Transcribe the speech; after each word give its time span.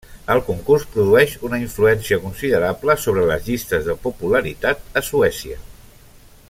El 0.35 0.39
concurs 0.45 0.85
produeix 0.95 1.35
una 1.49 1.59
influència 1.65 2.19
considerable 2.25 2.97
sobre 3.05 3.27
les 3.33 3.45
llistes 3.51 3.87
de 3.91 3.99
popularitat 4.07 4.83
a 5.03 5.05
Suècia. 5.13 5.63